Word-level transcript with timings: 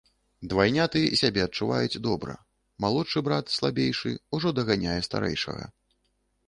Двайняты 0.53 1.01
сябе 1.21 1.41
адчуваюць 1.47 2.01
добра, 2.07 2.33
малодшы 2.87 3.25
брат, 3.29 3.45
слабейшы, 3.59 4.19
ужо 4.39 4.47
даганяе 4.61 4.99
старэйшага. 5.11 5.63